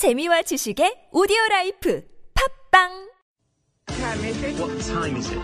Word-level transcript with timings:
재미와 0.00 0.40
지식의 0.48 1.12
오디오 1.12 1.36
라이프 1.50 2.02
팝빵 2.32 2.88
What 4.56 4.80
time 4.80 5.12
is 5.12 5.28
it? 5.28 5.36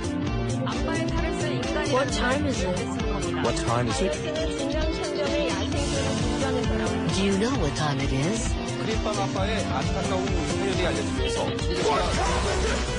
What 1.92 2.08
time 2.16 2.46
is 2.46 2.64
it? 2.64 2.72
What 3.44 3.56
time 3.68 3.86
is 3.92 4.00
it? 4.00 4.16
Do 7.12 7.20
you 7.20 7.36
know 7.36 7.52
what 7.60 7.76
time 7.76 8.00
it 8.00 8.08
is? 8.08 8.48
크림빵 8.80 9.12
아빠의 9.28 9.62
안타까운 9.62 10.24
사연이 10.24 10.86
알려지면서 10.86 11.44
복지 11.44 12.95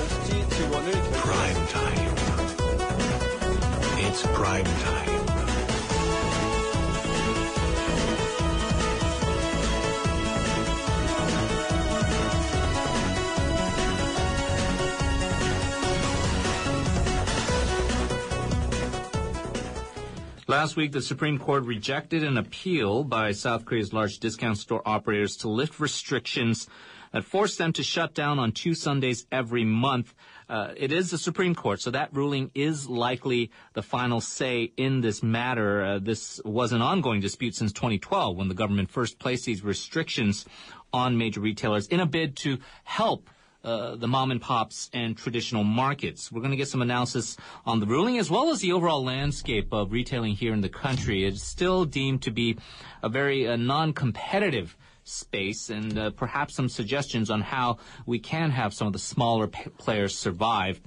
Last 20.48 20.76
week, 20.76 20.92
the 20.92 21.02
Supreme 21.02 21.38
Court 21.38 21.64
rejected 21.64 22.24
an 22.24 22.38
appeal 22.38 23.04
by 23.04 23.32
South 23.32 23.66
Korea's 23.66 23.92
large 23.92 24.18
discount 24.18 24.56
store 24.56 24.80
operators 24.86 25.36
to 25.38 25.48
lift 25.50 25.78
restrictions 25.78 26.66
that 27.12 27.24
forced 27.24 27.58
them 27.58 27.74
to 27.74 27.82
shut 27.82 28.14
down 28.14 28.38
on 28.38 28.52
two 28.52 28.72
Sundays 28.72 29.26
every 29.30 29.66
month. 29.66 30.14
Uh, 30.48 30.72
it 30.74 30.90
is 30.90 31.10
the 31.10 31.18
Supreme 31.18 31.54
Court, 31.54 31.82
so 31.82 31.90
that 31.90 32.14
ruling 32.14 32.50
is 32.54 32.88
likely 32.88 33.50
the 33.74 33.82
final 33.82 34.22
say 34.22 34.72
in 34.78 35.02
this 35.02 35.22
matter. 35.22 35.84
Uh, 35.84 35.98
this 35.98 36.40
was 36.46 36.72
an 36.72 36.80
ongoing 36.80 37.20
dispute 37.20 37.54
since 37.54 37.70
2012 37.74 38.34
when 38.34 38.48
the 38.48 38.54
government 38.54 38.90
first 38.90 39.18
placed 39.18 39.44
these 39.44 39.62
restrictions 39.62 40.46
on 40.94 41.18
major 41.18 41.42
retailers 41.42 41.88
in 41.88 42.00
a 42.00 42.06
bid 42.06 42.36
to 42.36 42.56
help 42.84 43.28
uh, 43.64 43.96
the 43.96 44.08
mom 44.08 44.30
and 44.30 44.40
pops 44.40 44.88
and 44.92 45.16
traditional 45.16 45.64
markets. 45.64 46.30
We're 46.30 46.40
going 46.40 46.52
to 46.52 46.56
get 46.56 46.68
some 46.68 46.82
analysis 46.82 47.36
on 47.66 47.80
the 47.80 47.86
ruling 47.86 48.18
as 48.18 48.30
well 48.30 48.50
as 48.50 48.60
the 48.60 48.72
overall 48.72 49.04
landscape 49.04 49.72
of 49.72 49.92
retailing 49.92 50.34
here 50.34 50.52
in 50.52 50.60
the 50.60 50.68
country. 50.68 51.24
It's 51.24 51.42
still 51.42 51.84
deemed 51.84 52.22
to 52.22 52.30
be 52.30 52.56
a 53.02 53.08
very 53.08 53.48
uh, 53.48 53.56
non-competitive 53.56 54.76
space 55.04 55.70
and 55.70 55.98
uh, 55.98 56.10
perhaps 56.10 56.54
some 56.54 56.68
suggestions 56.68 57.30
on 57.30 57.40
how 57.40 57.78
we 58.06 58.18
can 58.18 58.50
have 58.50 58.74
some 58.74 58.86
of 58.86 58.92
the 58.92 58.98
smaller 58.98 59.48
p- 59.48 59.70
players 59.78 60.16
survive. 60.16 60.80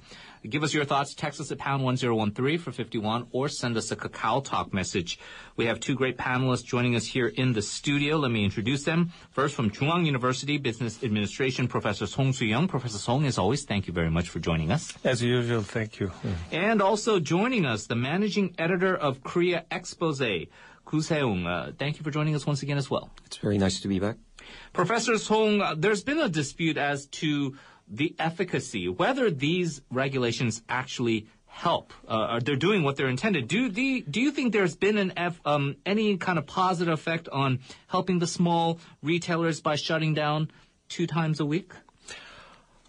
Give 0.48 0.64
us 0.64 0.74
your 0.74 0.84
thoughts. 0.84 1.14
Text 1.14 1.40
us 1.40 1.52
at 1.52 1.58
pound 1.58 1.84
1013 1.84 2.58
for 2.58 2.72
51 2.72 3.28
or 3.30 3.48
send 3.48 3.76
us 3.76 3.92
a 3.92 3.96
Kakao 3.96 4.42
Talk 4.42 4.74
message. 4.74 5.18
We 5.56 5.66
have 5.66 5.78
two 5.78 5.94
great 5.94 6.18
panelists 6.18 6.64
joining 6.64 6.96
us 6.96 7.06
here 7.06 7.28
in 7.28 7.52
the 7.52 7.62
studio. 7.62 8.16
Let 8.16 8.32
me 8.32 8.44
introduce 8.44 8.82
them. 8.82 9.12
First, 9.30 9.54
from 9.54 9.70
Chungang 9.70 10.04
University 10.04 10.58
Business 10.58 11.02
Administration, 11.04 11.68
Professor 11.68 12.06
Song 12.06 12.32
Soo-young. 12.32 12.66
Professor 12.66 12.98
Song, 12.98 13.24
as 13.24 13.38
always, 13.38 13.64
thank 13.64 13.86
you 13.86 13.92
very 13.92 14.10
much 14.10 14.28
for 14.28 14.40
joining 14.40 14.72
us. 14.72 14.92
As 15.04 15.22
usual, 15.22 15.62
thank 15.62 16.00
you. 16.00 16.10
And 16.50 16.82
also 16.82 17.20
joining 17.20 17.64
us, 17.64 17.86
the 17.86 17.94
managing 17.94 18.54
editor 18.58 18.96
of 18.96 19.22
Korea 19.22 19.64
Exposé, 19.70 20.48
Koo 20.84 21.02
Se-woong. 21.02 21.46
Uh, 21.46 21.72
thank 21.78 21.98
you 21.98 22.02
for 22.02 22.10
joining 22.10 22.34
us 22.34 22.46
once 22.46 22.62
again 22.62 22.78
as 22.78 22.90
well. 22.90 23.10
It's 23.26 23.36
very 23.36 23.58
nice 23.58 23.80
to 23.80 23.88
be 23.88 24.00
back. 24.00 24.16
Professor 24.72 25.18
Song, 25.18 25.60
uh, 25.60 25.74
there's 25.78 26.02
been 26.02 26.18
a 26.18 26.28
dispute 26.28 26.76
as 26.76 27.06
to 27.06 27.56
the 27.92 28.14
efficacy, 28.18 28.88
whether 28.88 29.30
these 29.30 29.82
regulations 29.90 30.62
actually 30.68 31.26
help, 31.46 31.92
uh, 32.08 32.40
they're 32.40 32.56
doing 32.56 32.82
what 32.82 32.96
they're 32.96 33.08
intended. 33.08 33.46
Do 33.46 33.68
the, 33.68 34.00
do 34.10 34.20
you 34.20 34.30
think 34.30 34.52
there's 34.52 34.74
been 34.74 34.96
an 34.96 35.12
F, 35.16 35.38
um, 35.44 35.76
any 35.84 36.16
kind 36.16 36.38
of 36.38 36.46
positive 36.46 36.94
effect 36.94 37.28
on 37.28 37.60
helping 37.88 38.18
the 38.18 38.26
small 38.26 38.80
retailers 39.02 39.60
by 39.60 39.76
shutting 39.76 40.14
down 40.14 40.50
two 40.88 41.06
times 41.06 41.38
a 41.40 41.44
week? 41.44 41.72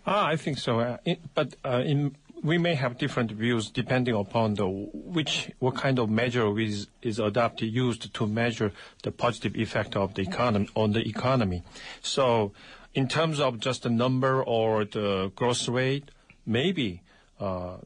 Ah, 0.08 0.28
I 0.28 0.38
think 0.38 0.58
so. 0.58 0.80
Uh, 0.80 0.98
it, 1.06 1.20
but 1.34 1.56
uh, 1.66 1.84
in, 1.86 2.16
we 2.42 2.58
may 2.58 2.76
have 2.76 2.98
different 2.98 3.32
views 3.32 3.70
depending 3.70 4.16
upon 4.16 4.54
the 4.56 4.68
which 4.68 5.52
what 5.60 5.76
kind 5.76 6.00
of 6.00 6.10
measure 6.10 6.58
is, 6.60 6.88
is 7.02 7.20
adopted 7.20 7.74
used 7.74 8.14
to 8.14 8.28
measure 8.28 8.72
the 9.04 9.12
positive 9.12 9.56
effect 9.56 9.96
of 9.96 10.14
the 10.14 10.22
economy 10.22 10.70
on 10.76 10.92
the 10.92 11.08
economy. 11.08 11.64
So, 12.02 12.54
in 12.94 13.08
terms 13.08 13.40
of 13.40 13.60
just 13.60 13.84
the 13.84 13.90
number 13.90 14.44
or 14.44 14.86
the 14.86 15.32
growth 15.36 15.68
rate, 15.68 16.12
maybe 16.46 17.02
uh, 17.40 17.78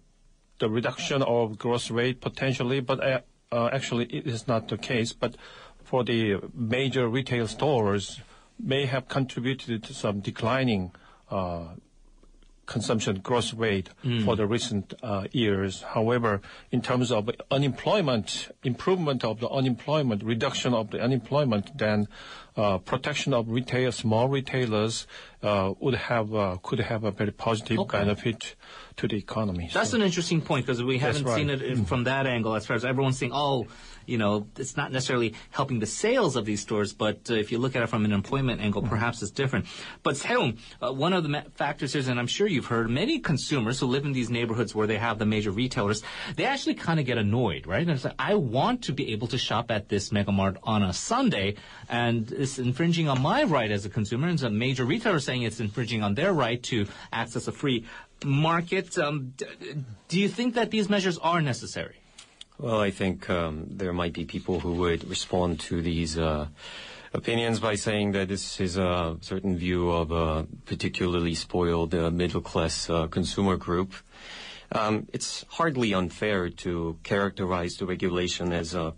the 0.59 0.69
reduction 0.69 1.21
of 1.21 1.57
growth 1.57 1.89
rate 1.91 2.21
potentially, 2.21 2.79
but 2.79 3.03
uh, 3.03 3.21
uh, 3.51 3.69
actually 3.71 4.05
it 4.05 4.27
is 4.27 4.47
not 4.47 4.67
the 4.67 4.77
case. 4.77 5.13
But 5.13 5.35
for 5.83 6.03
the 6.03 6.41
major 6.53 7.07
retail 7.07 7.47
stores, 7.47 8.19
may 8.59 8.85
have 8.85 9.07
contributed 9.07 9.83
to 9.83 9.93
some 9.93 10.19
declining 10.19 10.91
uh, 11.29 11.67
consumption 12.65 13.19
growth 13.19 13.53
rate 13.53 13.89
for 14.25 14.35
the 14.35 14.45
recent 14.45 14.93
uh, 15.01 15.25
years. 15.31 15.83
However, 15.83 16.41
in 16.71 16.81
terms 16.81 17.11
of 17.11 17.29
unemployment, 17.49 18.49
improvement 18.63 19.23
of 19.23 19.39
the 19.39 19.49
unemployment, 19.49 20.23
reduction 20.23 20.73
of 20.73 20.91
the 20.91 20.99
unemployment, 20.99 21.77
then 21.77 22.07
uh, 22.57 22.77
protection 22.79 23.33
of 23.33 23.49
retail, 23.49 23.91
small 23.91 24.27
retailers 24.27 25.05
uh, 25.43 25.73
would 25.79 25.93
have 25.93 26.33
uh, 26.33 26.57
could 26.63 26.79
have 26.79 27.03
a 27.03 27.11
very 27.11 27.31
positive 27.31 27.77
Okay. 27.79 27.99
benefit 27.99 28.55
to 28.97 29.07
the 29.07 29.15
economy. 29.15 29.69
That's 29.71 29.91
So- 29.91 29.97
an 29.97 30.01
interesting 30.03 30.41
point 30.41 30.65
because 30.65 30.83
we 30.83 30.97
haven't 30.97 31.27
seen 31.27 31.49
right. 31.49 31.61
it 31.61 31.61
in- 31.61 31.85
from 31.85 32.05
that 32.05 32.25
angle 32.25 32.55
as 32.55 32.65
far 32.65 32.75
as 32.75 32.83
everyone's 32.83 33.19
saying, 33.19 33.31
oh, 33.35 33.67
you 34.07 34.17
know, 34.17 34.47
it's 34.57 34.75
not 34.75 34.91
necessarily 34.91 35.35
helping 35.51 35.79
the 35.79 35.85
sales 35.85 36.35
of 36.35 36.45
these 36.45 36.61
stores, 36.61 36.93
but 36.93 37.29
uh, 37.29 37.35
if 37.35 37.51
you 37.51 37.59
look 37.59 37.75
at 37.75 37.83
it 37.83 37.87
from 37.89 38.05
an 38.05 38.11
employment 38.11 38.59
angle, 38.61 38.81
Mm-hmm. 38.81 38.89
perhaps 38.89 39.21
it's 39.21 39.31
different. 39.31 39.65
But 40.01 40.17
Se-woong, 40.17 40.57
uh, 40.81 40.91
one 40.93 41.13
of 41.13 41.21
the 41.23 41.29
ma- 41.29 41.43
factors 41.55 41.93
is, 41.93 42.07
and 42.07 42.19
I'm 42.19 42.25
sure 42.27 42.47
you've 42.47 42.65
heard, 42.67 42.89
many 42.89 43.19
consumers 43.19 43.79
who 43.79 43.85
live 43.85 44.05
in 44.05 44.13
these 44.13 44.29
neighborhoods 44.31 44.73
where 44.73 44.87
they 44.87 44.97
have 44.97 45.19
the 45.19 45.25
major 45.25 45.51
retailers, 45.51 46.01
they 46.35 46.45
actually 46.45 46.73
kind 46.75 46.99
of 46.99 47.05
get 47.05 47.17
annoyed, 47.19 47.67
right? 47.67 47.81
And 47.81 47.91
it's 47.91 48.05
like, 48.05 48.15
I 48.17 48.33
want 48.35 48.83
to 48.85 48.93
be 48.93 49.11
able 49.13 49.27
to 49.27 49.37
shop 49.37 49.69
at 49.69 49.89
this 49.89 50.11
Mega 50.11 50.31
Mart 50.31 50.57
on 50.63 50.81
a 50.83 50.93
Sunday, 50.93 51.55
and 51.89 52.31
it's 52.47 52.59
infringing 52.59 53.09
on 53.09 53.21
my 53.21 53.43
right 53.43 53.71
as 53.71 53.85
a 53.85 53.89
consumer, 53.89 54.27
and 54.27 54.39
some 54.39 54.57
major 54.57 54.85
retailers 54.85 55.25
saying 55.25 55.43
it's 55.43 55.59
infringing 55.59 56.01
on 56.01 56.15
their 56.15 56.33
right 56.33 56.61
to 56.63 56.87
access 57.11 57.47
a 57.47 57.51
free 57.51 57.85
market. 58.23 58.97
Um, 58.97 59.33
d- 59.35 59.45
do 60.07 60.19
you 60.19 60.29
think 60.29 60.55
that 60.55 60.71
these 60.71 60.89
measures 60.89 61.17
are 61.17 61.41
necessary? 61.41 61.97
Well, 62.57 62.79
I 62.79 62.91
think 62.91 63.29
um, 63.29 63.65
there 63.69 63.93
might 63.93 64.13
be 64.13 64.25
people 64.25 64.59
who 64.59 64.73
would 64.81 65.07
respond 65.09 65.59
to 65.69 65.81
these 65.81 66.17
uh, 66.17 66.47
opinions 67.13 67.59
by 67.59 67.75
saying 67.75 68.13
that 68.13 68.29
this 68.29 68.59
is 68.59 68.77
a 68.77 69.17
certain 69.21 69.57
view 69.57 69.91
of 69.91 70.11
a 70.11 70.47
particularly 70.65 71.35
spoiled 71.35 71.93
uh, 71.93 72.09
middle 72.09 72.41
class 72.41 72.89
uh, 72.89 73.07
consumer 73.07 73.57
group. 73.57 73.93
Um, 74.71 75.07
it's 75.13 75.45
hardly 75.49 75.93
unfair 75.93 76.49
to 76.63 76.97
characterize 77.03 77.77
the 77.77 77.85
regulation 77.85 78.51
as 78.51 78.73
uh, 78.73 78.91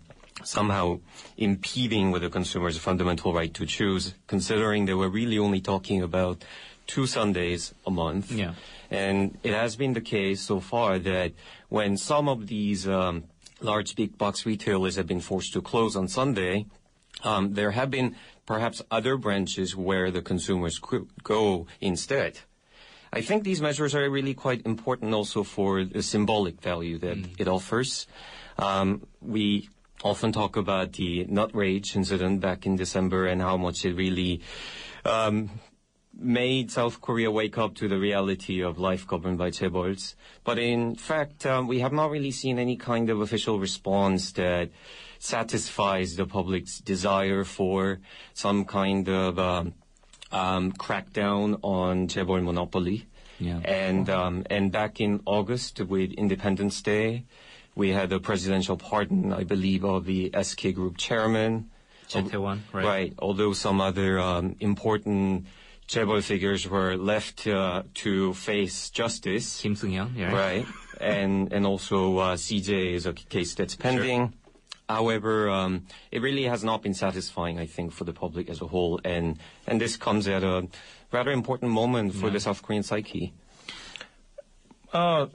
somehow 0.44 1.00
impeding 1.36 2.10
with 2.10 2.22
the 2.22 2.30
consumer's 2.30 2.78
fundamental 2.78 3.32
right 3.32 3.52
to 3.54 3.66
choose, 3.66 4.14
considering 4.26 4.86
they 4.86 4.94
we're 4.94 5.08
really 5.08 5.38
only 5.38 5.60
talking 5.60 6.02
about 6.02 6.44
two 6.86 7.06
Sundays 7.06 7.74
a 7.86 7.90
month. 7.90 8.32
Yeah. 8.32 8.54
And 8.90 9.38
it 9.42 9.54
has 9.54 9.76
been 9.76 9.92
the 9.92 10.00
case 10.00 10.40
so 10.40 10.60
far 10.60 10.98
that 10.98 11.32
when 11.68 11.96
some 11.96 12.28
of 12.28 12.48
these 12.48 12.88
um, 12.88 13.24
large 13.60 13.94
big 13.94 14.18
box 14.18 14.44
retailers 14.44 14.96
have 14.96 15.06
been 15.06 15.20
forced 15.20 15.52
to 15.52 15.62
close 15.62 15.94
on 15.94 16.08
Sunday, 16.08 16.66
um, 17.22 17.54
there 17.54 17.70
have 17.70 17.90
been 17.90 18.16
perhaps 18.46 18.82
other 18.90 19.16
branches 19.16 19.76
where 19.76 20.10
the 20.10 20.22
consumers 20.22 20.78
could 20.80 21.06
go 21.22 21.66
instead. 21.80 22.40
I 23.12 23.20
think 23.22 23.44
these 23.44 23.60
measures 23.60 23.94
are 23.94 24.08
really 24.08 24.34
quite 24.34 24.64
important 24.66 25.14
also 25.14 25.42
for 25.42 25.84
the 25.84 26.02
symbolic 26.02 26.60
value 26.60 26.98
that 26.98 27.18
it 27.38 27.48
offers. 27.48 28.06
Um, 28.58 29.06
we 29.20 29.68
often 30.02 30.32
talk 30.32 30.56
about 30.56 30.94
the 30.94 31.24
nut 31.24 31.54
rage 31.54 31.96
incident 31.96 32.40
back 32.40 32.66
in 32.66 32.76
December 32.76 33.26
and 33.26 33.40
how 33.40 33.56
much 33.56 33.84
it 33.84 33.94
really 33.94 34.40
um, 35.04 35.50
made 36.12 36.70
South 36.70 37.00
Korea 37.00 37.30
wake 37.30 37.56
up 37.58 37.74
to 37.76 37.88
the 37.88 37.98
reality 37.98 38.62
of 38.62 38.78
life 38.78 39.06
governed 39.06 39.38
by 39.38 39.50
chaebols. 39.50 40.14
But 40.44 40.58
in 40.58 40.94
fact, 40.96 41.46
um, 41.46 41.66
we 41.66 41.80
have 41.80 41.92
not 41.92 42.10
really 42.10 42.30
seen 42.30 42.58
any 42.58 42.76
kind 42.76 43.10
of 43.10 43.20
official 43.20 43.58
response 43.58 44.32
that 44.32 44.70
satisfies 45.18 46.16
the 46.16 46.26
public's 46.26 46.78
desire 46.78 47.44
for 47.44 48.00
some 48.32 48.64
kind 48.64 49.08
of 49.08 49.38
um, 49.38 49.74
um, 50.32 50.72
crackdown 50.72 51.58
on 51.62 52.08
chaebol 52.08 52.42
monopoly. 52.42 53.06
Yeah. 53.38 53.58
And 53.64 54.10
um, 54.10 54.44
and 54.50 54.70
back 54.70 55.00
in 55.00 55.22
August 55.24 55.80
with 55.80 56.12
Independence 56.12 56.82
Day, 56.82 57.24
we 57.80 57.88
had 57.88 58.12
a 58.12 58.20
presidential 58.20 58.76
pardon, 58.76 59.32
I 59.32 59.44
believe, 59.44 59.84
of 59.84 60.04
the 60.04 60.30
SK 60.40 60.74
Group 60.74 60.98
chairman. 60.98 61.70
Choi 62.08 62.22
Tae-won, 62.22 62.62
right? 62.74 62.84
Right. 62.84 63.14
Although 63.18 63.54
some 63.54 63.80
other 63.80 64.20
um, 64.20 64.54
important 64.60 65.46
chaebol 65.88 66.22
figures 66.22 66.68
were 66.68 66.98
left 66.98 67.46
uh, 67.46 67.84
to 68.02 68.34
face 68.34 68.90
justice. 68.90 69.62
Kim 69.62 69.74
Sung-young, 69.74 70.12
yeah. 70.14 70.30
Right. 70.30 70.66
and 71.00 71.52
and 71.54 71.64
also 71.64 72.18
uh, 72.18 72.36
CJ 72.36 72.92
is 72.98 73.06
a 73.06 73.14
case 73.14 73.54
that's 73.54 73.76
pending. 73.76 74.34
However, 74.86 75.48
um, 75.48 75.86
it 76.12 76.20
really 76.20 76.44
has 76.44 76.62
not 76.62 76.82
been 76.82 76.94
satisfying, 76.94 77.58
I 77.58 77.66
think, 77.66 77.92
for 77.92 78.04
the 78.04 78.12
public 78.12 78.50
as 78.50 78.60
a 78.60 78.66
whole, 78.66 79.00
and 79.04 79.38
and 79.66 79.80
this 79.80 79.96
comes 79.96 80.28
at 80.28 80.42
a 80.42 80.68
rather 81.12 81.30
important 81.30 81.72
moment 81.72 82.14
for 82.14 82.28
the 82.28 82.40
South 82.40 82.60
Korean 82.60 82.82
psyche. 82.82 83.32
Uh, 84.92 85.26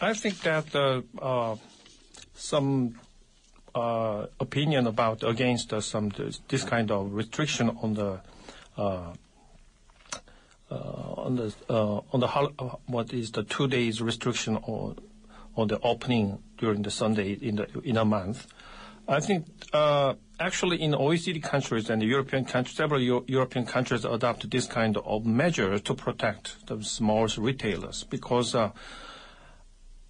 I 0.00 0.14
think 0.14 0.36
that 0.42 0.66
uh, 0.76 1.02
uh, 1.20 1.56
some 2.38 2.94
uh, 3.74 4.26
opinion 4.40 4.86
about 4.86 5.22
against 5.24 5.72
uh, 5.72 5.80
some 5.80 6.10
this, 6.48 6.64
kind 6.64 6.90
of 6.90 7.12
restriction 7.12 7.70
on 7.82 7.94
the 7.94 8.20
uh, 8.76 9.12
uh, 10.70 10.74
on 10.74 11.36
the 11.36 11.52
uh, 11.68 12.00
on 12.12 12.20
the 12.20 12.28
what 12.86 13.12
is 13.12 13.32
the 13.32 13.42
two 13.42 13.66
days 13.66 14.00
restriction 14.00 14.56
on 14.56 14.96
on 15.56 15.66
the 15.68 15.80
opening 15.80 16.38
during 16.58 16.82
the 16.82 16.90
Sunday 16.90 17.32
in 17.32 17.56
the 17.56 17.66
in 17.84 17.96
a 17.96 18.04
month. 18.04 18.46
I 19.08 19.20
think 19.20 19.46
uh, 19.72 20.14
actually 20.38 20.80
in 20.82 20.92
OECD 20.92 21.42
countries 21.42 21.88
and 21.90 22.02
European 22.02 22.44
countries, 22.44 22.76
several 22.76 23.00
Euro- 23.00 23.24
European 23.26 23.64
countries 23.64 24.04
adopt 24.04 24.48
this 24.50 24.66
kind 24.66 24.96
of 24.98 25.24
measure 25.26 25.78
to 25.78 25.94
protect 25.94 26.66
the 26.66 26.82
small 26.84 27.26
retailers 27.38 28.04
because 28.04 28.54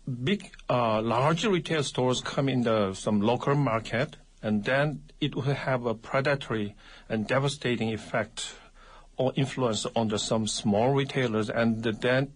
big, 0.08 0.50
uh, 0.69 1.00
large 1.02 1.44
retail 1.44 1.82
stores 1.82 2.20
come 2.20 2.49
in 2.49 2.62
the 2.62 2.94
some 2.94 3.20
local 3.20 3.55
market, 3.55 4.16
and 4.43 4.64
then 4.64 5.02
it 5.20 5.34
will 5.34 5.43
have 5.43 5.87
a 5.87 5.94
predatory 5.94 6.75
and 7.08 7.26
devastating 7.26 7.93
effect 7.93 8.55
or 9.16 9.32
influence 9.37 9.87
on 9.94 10.08
the 10.08 10.19
some 10.19 10.46
small 10.46 10.94
retailers, 10.94 11.50
and 11.50 11.82
then 11.82 12.32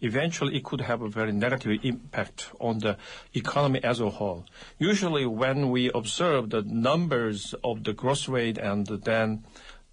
eventually 0.00 0.56
it 0.56 0.64
could 0.64 0.80
have 0.82 1.00
a 1.00 1.08
very 1.08 1.32
negative 1.32 1.80
impact 1.82 2.50
on 2.60 2.78
the 2.80 2.96
economy 3.32 3.82
as 3.82 4.00
a 4.00 4.10
whole. 4.10 4.44
Usually, 4.78 5.24
when 5.24 5.70
we 5.70 5.90
observe 5.94 6.50
the 6.50 6.62
numbers 6.62 7.54
of 7.64 7.84
the 7.84 7.92
growth 7.92 8.28
rate, 8.28 8.58
and 8.58 8.86
then 8.86 9.44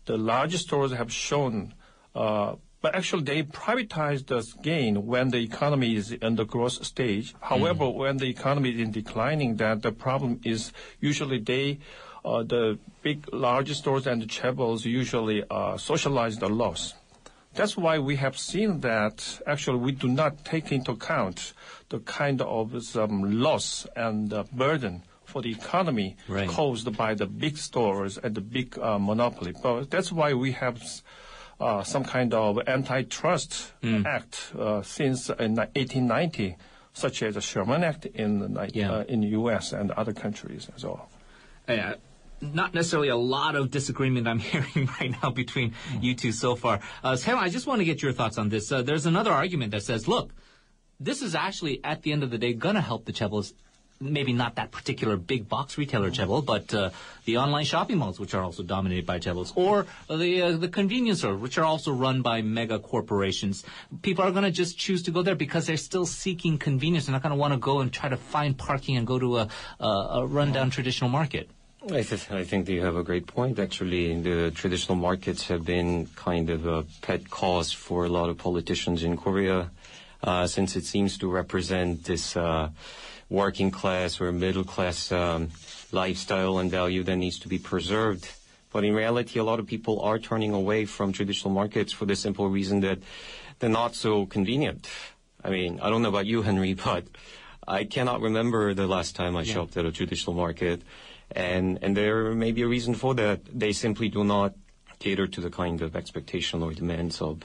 the 0.05 0.17
large 0.17 0.55
stores 0.57 0.91
have 0.91 1.11
shown. 1.11 1.73
Uh, 2.13 2.55
but 2.83 2.95
actually, 2.95 3.23
they 3.23 3.43
privatize 3.43 4.27
the 4.27 4.43
gain 4.61 5.07
when 5.07 5.29
the 5.29 5.37
economy 5.37 5.95
is 5.95 6.11
in 6.11 6.35
the 6.35 6.43
growth 6.43 6.83
stage. 6.85 7.33
However, 7.39 7.87
when 7.89 8.17
the 8.17 8.27
economy 8.27 8.71
is 8.75 8.79
in 8.81 8.91
declining, 8.91 9.55
that 9.63 9.81
the 9.81 9.93
problem 9.93 10.41
is 10.43 10.73
usually 10.99 11.39
they, 11.39 11.79
uh, 12.25 12.43
the 12.43 12.77
big, 13.01 13.33
large 13.33 13.73
stores 13.73 14.05
and 14.05 14.21
the 14.21 14.25
chaebols 14.27 14.83
usually 14.83 15.45
uh, 15.49 15.77
socialize 15.77 16.37
the 16.39 16.49
loss. 16.49 16.93
That's 17.53 17.77
why 17.77 17.99
we 17.99 18.17
have 18.17 18.37
seen 18.37 18.81
that 18.81 19.15
actually 19.47 19.77
we 19.77 19.93
do 19.93 20.09
not 20.09 20.43
take 20.43 20.73
into 20.73 20.91
account 20.91 21.53
the 21.87 21.99
kind 21.99 22.41
of 22.41 22.83
some 22.83 23.39
loss 23.39 23.87
and 23.95 24.33
uh, 24.33 24.43
burden 24.51 25.03
for 25.23 25.41
the 25.41 25.51
economy 25.51 26.17
Right. 26.27 26.49
caused 26.49 26.97
by 26.97 27.13
the 27.13 27.27
big 27.27 27.57
stores 27.57 28.17
and 28.17 28.35
the 28.35 28.41
big 28.41 28.77
uh, 28.77 28.99
monopoly. 28.99 29.53
But 29.63 29.89
that's 29.89 30.11
why 30.11 30.33
we 30.33 30.51
have 30.51 30.83
uh, 31.59 31.83
some 31.83 32.03
kind 32.03 32.33
of 32.33 32.59
antitrust 32.67 33.73
act 34.05 34.51
uh, 34.59 34.81
since 34.81 35.29
in 35.29 35.55
1890, 35.55 36.55
such 36.93 37.23
as 37.23 37.35
the 37.35 37.41
Sherman 37.41 37.83
Act 37.83 38.05
in 38.05 38.53
the, 38.53 38.69
Yeah. 38.73 38.91
uh, 38.91 39.03
in 39.07 39.21
the 39.21 39.27
U.S. 39.29 39.71
and 39.73 39.91
other 39.91 40.13
countries 40.13 40.69
as 40.75 40.83
well. 40.83 41.09
Uh, 41.67 41.93
not 42.41 42.73
necessarily 42.73 43.07
a 43.07 43.15
lot 43.15 43.55
of 43.55 43.71
disagreement 43.71 44.27
I'm 44.27 44.39
hearing 44.51 44.89
right 44.99 45.15
now 45.23 45.29
between 45.29 45.73
you 46.01 46.13
two 46.15 46.31
so 46.33 46.55
far. 46.55 46.81
Uh, 47.03 47.15
Sam, 47.15 47.37
I 47.39 47.49
just 47.49 47.67
want 47.67 47.79
to 47.79 47.85
get 47.85 48.01
your 48.01 48.11
thoughts 48.11 48.37
on 48.37 48.49
this. 48.49 48.71
Uh, 48.71 48.81
there's 48.81 49.05
another 49.05 49.31
argument 49.31 49.71
that 49.71 49.83
says, 49.83 50.07
look, 50.07 50.33
this 50.99 51.21
is 51.21 51.35
actually 51.35 51.83
at 51.83 52.01
the 52.03 52.11
end 52.11 52.23
of 52.23 52.31
the 52.31 52.37
day 52.37 52.53
going 52.53 52.75
to 52.75 52.81
help 52.81 53.05
the 53.05 53.13
chaebols. 53.13 53.53
Maybe 54.03 54.33
not 54.33 54.55
that 54.55 54.71
particular 54.71 55.15
big 55.15 55.47
box 55.47 55.77
retailer 55.77 56.11
chaebol, 56.11 56.45
but 56.45 56.73
uh, 56.73 56.89
the 57.25 57.37
online 57.37 57.63
shopping 57.63 57.97
malls, 57.97 58.19
which 58.19 58.33
are 58.33 58.43
also 58.43 58.63
dominated 58.63 59.05
by 59.05 59.17
chaebols, 59.19 59.53
or 59.55 59.87
the 60.09 60.41
uh, 60.41 60.51
the 60.57 60.67
convenience 60.67 61.19
stores, 61.19 61.39
which 61.39 61.57
are 61.57 61.63
also 61.63 61.91
run 61.93 62.21
by 62.21 62.41
mega 62.41 62.79
corporations. 62.79 63.63
People 64.01 64.25
are 64.25 64.31
going 64.31 64.43
to 64.43 64.51
just 64.51 64.77
choose 64.77 65.03
to 65.03 65.11
go 65.11 65.21
there 65.21 65.35
because 65.35 65.65
they're 65.67 65.77
still 65.77 66.05
seeking 66.05 66.57
convenience. 66.57 67.05
They're 67.05 67.13
not 67.13 67.23
going 67.23 67.31
to 67.31 67.39
want 67.39 67.53
to 67.53 67.59
go 67.59 67.79
and 67.79 67.91
try 67.91 68.09
to 68.09 68.17
find 68.17 68.57
parking 68.57 68.97
and 68.97 69.07
go 69.07 69.17
to 69.19 69.37
a, 69.37 69.47
a, 69.79 69.87
a 69.87 70.25
rundown 70.25 70.69
traditional 70.69 71.09
market. 71.09 71.49
I, 71.83 72.01
th- 72.01 72.31
I 72.31 72.43
think 72.45 72.69
you 72.69 72.81
have 72.81 72.95
a 72.95 73.03
great 73.03 73.27
point. 73.27 73.59
Actually, 73.59 74.19
the 74.21 74.51
traditional 74.51 74.95
markets 74.95 75.47
have 75.47 75.65
been 75.65 76.07
kind 76.15 76.49
of 76.49 76.65
a 76.65 76.83
pet 77.01 77.29
cause 77.29 77.73
for 77.73 78.05
a 78.05 78.09
lot 78.09 78.29
of 78.29 78.37
politicians 78.37 79.03
in 79.03 79.17
Korea, 79.17 79.71
uh, 80.23 80.47
since 80.47 80.77
it 80.77 80.85
seems 80.85 81.17
to 81.17 81.27
represent 81.27 82.05
this 82.05 82.37
uh, 82.37 82.69
working 83.29 83.71
class 83.71 84.19
or 84.21 84.31
middle 84.31 84.63
class 84.63 85.11
um, 85.11 85.49
lifestyle 85.91 86.57
and 86.57 86.69
value 86.69 87.03
that 87.03 87.15
needs 87.15 87.39
to 87.39 87.47
be 87.47 87.59
preserved. 87.59 88.29
But 88.71 88.83
in 88.83 88.93
reality, 88.93 89.39
a 89.39 89.43
lot 89.43 89.59
of 89.59 89.67
people 89.67 90.01
are 90.01 90.17
turning 90.17 90.51
away 90.51 90.85
from 90.85 91.13
traditional 91.13 91.53
markets 91.53 91.93
for 91.93 92.05
the 92.05 92.15
simple 92.15 92.49
reason 92.49 92.79
that 92.81 92.99
they're 93.59 93.69
not 93.69 93.95
so 93.95 94.25
convenient. 94.25 94.89
I 95.43 95.49
mean, 95.49 95.79
I 95.79 95.89
don't 95.89 96.01
know 96.01 96.09
about 96.09 96.25
you, 96.25 96.41
Henry, 96.41 96.73
but 96.85 97.05
I 97.67 97.85
cannot 97.85 98.21
remember 98.21 98.73
the 98.73 98.87
last 98.87 99.15
time 99.15 99.35
I 99.35 99.43
shopped 99.43 99.77
at 99.77 99.85
a 99.85 99.91
traditional 99.91 100.35
market. 100.35 100.81
And, 101.31 101.79
and 101.81 101.95
there 101.95 102.33
may 102.33 102.51
be 102.51 102.63
a 102.63 102.67
reason 102.67 102.93
for 102.95 103.13
that. 103.15 103.41
They 103.45 103.71
simply 103.73 104.09
do 104.09 104.23
not 104.23 104.53
cater 105.03 105.27
to 105.27 105.41
the 105.41 105.49
kind 105.49 105.81
of 105.81 105.95
expectation 105.95 106.63
or 106.63 106.71
demands 106.71 107.21
of, 107.21 107.43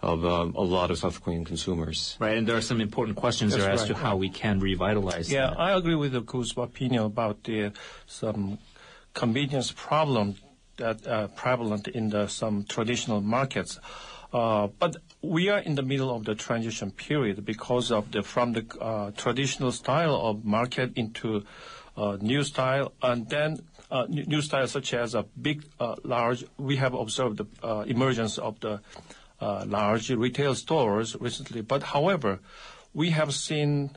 of 0.00 0.24
um, 0.24 0.54
a 0.54 0.62
lot 0.62 0.90
of 0.90 0.98
South 0.98 1.22
Korean 1.22 1.44
consumers. 1.44 2.16
Right, 2.20 2.36
and 2.38 2.46
there 2.46 2.56
are 2.56 2.68
some 2.72 2.80
important 2.80 3.16
questions 3.16 3.52
That's 3.52 3.64
there 3.64 3.72
as 3.72 3.80
right. 3.80 3.88
to 3.88 3.94
how 3.94 4.16
we 4.16 4.30
can 4.30 4.60
revitalize 4.60 5.30
Yeah, 5.30 5.50
that. 5.50 5.60
I 5.60 5.72
agree 5.76 5.96
with 5.96 6.12
the 6.12 6.22
Koo's 6.22 6.54
opinion 6.56 7.02
about 7.04 7.42
the 7.44 7.72
some 8.06 8.58
convenience 9.14 9.72
problem 9.72 10.36
that 10.76 11.06
uh, 11.06 11.28
prevalent 11.28 11.88
in 11.88 12.10
the 12.10 12.28
some 12.28 12.64
traditional 12.64 13.20
markets. 13.20 13.78
Uh, 14.32 14.68
but 14.78 14.96
we 15.20 15.50
are 15.50 15.58
in 15.58 15.74
the 15.74 15.82
middle 15.82 16.10
of 16.16 16.24
the 16.24 16.34
transition 16.34 16.90
period 16.90 17.44
because 17.44 17.90
of 17.90 18.10
the 18.12 18.22
from 18.22 18.54
the 18.54 18.64
uh, 18.80 19.10
traditional 19.12 19.72
style 19.72 20.14
of 20.14 20.44
market 20.44 20.92
into 20.96 21.44
uh, 21.96 22.16
new 22.20 22.42
style, 22.42 22.92
and 23.02 23.28
then 23.28 23.60
uh, 23.92 24.06
new, 24.08 24.40
styles 24.40 24.72
such 24.72 24.94
as 24.94 25.14
a 25.14 25.24
big, 25.40 25.64
uh, 25.78 25.96
large. 26.02 26.44
We 26.56 26.76
have 26.76 26.94
observed 26.94 27.36
the 27.36 27.46
uh, 27.62 27.80
emergence 27.86 28.38
of 28.38 28.58
the 28.60 28.80
uh, 29.40 29.64
large 29.66 30.08
retail 30.10 30.54
stores 30.54 31.14
recently. 31.20 31.60
But 31.60 31.82
however, 31.82 32.40
we 32.94 33.10
have 33.10 33.34
seen 33.34 33.90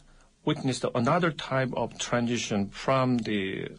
witnessed 0.44 0.86
another 0.94 1.32
type 1.32 1.72
of 1.76 1.98
transition 1.98 2.70
from 2.70 3.20
the 3.20 3.70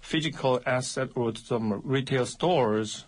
physical 0.00 0.60
asset 0.64 1.10
or 1.14 1.34
some 1.36 1.82
retail 1.84 2.24
stores 2.24 3.04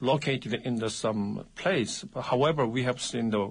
located 0.00 0.54
in 0.64 0.76
the 0.76 0.88
some 0.88 1.44
place. 1.54 2.02
But 2.04 2.22
however, 2.22 2.66
we 2.66 2.82
have 2.84 3.00
seen 3.00 3.30
the 3.30 3.50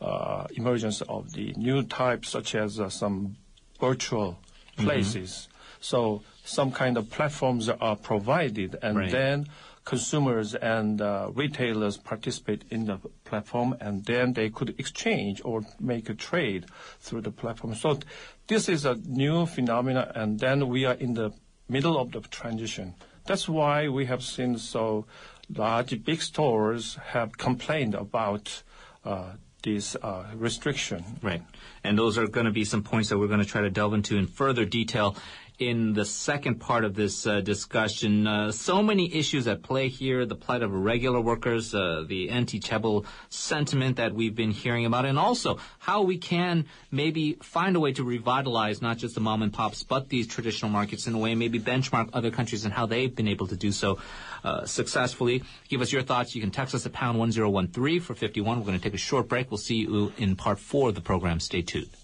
uh, 0.00 0.46
emergence 0.54 1.02
of 1.02 1.32
the 1.32 1.52
new 1.56 1.82
types 1.82 2.28
such 2.28 2.54
as 2.54 2.78
uh, 2.78 2.88
some 2.88 3.36
virtual 3.80 4.38
places. 4.76 5.48
So 5.80 6.22
some 6.44 6.70
kind 6.72 6.96
of 6.96 7.10
platforms 7.10 7.68
are 7.68 7.96
provided, 7.96 8.76
and 8.82 8.96
Right. 8.98 9.10
then 9.10 9.46
consumers 9.84 10.54
and 10.54 11.00
uh, 11.00 11.30
retailers 11.34 11.96
participate 11.96 12.64
in 12.70 12.84
the 12.84 12.98
platform, 13.24 13.74
and 13.80 14.04
then 14.04 14.34
they 14.34 14.50
could 14.50 14.74
exchange 14.78 15.40
or 15.44 15.62
make 15.80 16.08
a 16.08 16.14
trade 16.14 16.66
through 17.00 17.22
the 17.22 17.30
platform. 17.30 17.74
So 17.74 17.98
this 18.46 18.68
is 18.68 18.84
a 18.84 18.94
new 19.06 19.46
phenomenon, 19.46 20.12
and 20.14 20.38
then 20.38 20.68
we 20.68 20.84
are 20.84 20.94
in 20.94 21.14
the 21.14 21.32
middle 21.68 21.98
of 21.98 22.12
the 22.12 22.20
transition. 22.20 22.94
That's 23.26 23.48
why 23.48 23.88
we 23.88 24.06
have 24.06 24.22
seen 24.22 24.58
so 24.58 25.06
large, 25.48 26.04
big 26.04 26.20
stores 26.22 26.96
have 27.12 27.38
complained 27.38 27.94
about 27.94 28.62
uh, 29.04 29.32
this 29.62 29.96
uh, 29.96 30.24
restriction. 30.34 31.04
Right. 31.22 31.42
And 31.84 31.98
those 31.98 32.16
are 32.18 32.26
going 32.26 32.46
to 32.46 32.52
be 32.52 32.64
some 32.64 32.82
points 32.82 33.08
that 33.08 33.18
we're 33.18 33.28
going 33.28 33.40
to 33.40 33.46
try 33.46 33.62
to 33.62 33.70
delve 33.70 33.94
into 33.94 34.16
in 34.16 34.26
further 34.26 34.64
detail 34.64 35.16
in 35.60 35.92
the 35.92 36.06
second 36.06 36.54
part 36.54 36.84
of 36.86 36.94
this 36.94 37.26
uh, 37.26 37.42
discussion. 37.42 38.26
Uh, 38.26 38.50
so 38.50 38.82
many 38.82 39.14
issues 39.14 39.46
at 39.46 39.62
play 39.62 39.88
here 39.88 40.24
the 40.24 40.34
plight 40.34 40.62
of 40.62 40.72
regular 40.72 41.20
workers, 41.20 41.74
uh, 41.74 42.02
the 42.08 42.30
anti 42.30 42.58
chaebol 42.58 43.04
sentiment 43.28 43.98
that 43.98 44.14
we've 44.14 44.34
been 44.34 44.50
hearing 44.50 44.86
about, 44.86 45.04
and 45.04 45.18
also 45.18 45.58
how 45.78 46.00
we 46.02 46.16
can 46.16 46.64
maybe 46.90 47.34
find 47.42 47.76
a 47.76 47.80
way 47.80 47.92
to 47.92 48.02
revitalize 48.02 48.80
not 48.80 48.96
just 48.96 49.14
the 49.14 49.20
mom 49.20 49.42
and 49.42 49.52
pops, 49.52 49.82
but 49.82 50.08
these 50.08 50.26
traditional 50.26 50.70
markets 50.70 51.06
in 51.06 51.14
a 51.14 51.18
way, 51.18 51.34
maybe 51.34 51.60
benchmark 51.60 52.08
other 52.14 52.30
countries 52.30 52.64
and 52.64 52.72
how 52.72 52.86
they've 52.86 53.14
been 53.14 53.28
able 53.28 53.46
to 53.46 53.56
do 53.56 53.70
so 53.70 53.98
uh, 54.42 54.64
successfully. 54.64 55.42
Give 55.68 55.82
us 55.82 55.92
your 55.92 56.02
thoughts. 56.02 56.34
You 56.34 56.40
can 56.40 56.50
text 56.50 56.74
us 56.74 56.86
at 56.86 56.94
pound 56.94 57.18
1013 57.18 58.00
for 58.00 58.14
51. 58.14 58.58
We're 58.58 58.64
going 58.64 58.78
to 58.78 58.82
take 58.82 58.94
a 58.94 58.98
short 58.98 59.28
break. 59.28 59.50
We'll 59.50 59.58
see 59.58 59.76
you 59.76 60.10
in 60.16 60.36
part 60.36 60.58
four 60.58 60.88
of 60.88 60.94
the 60.94 61.02
program. 61.02 61.38
Stay 61.38 61.60
tuned. 61.60 61.99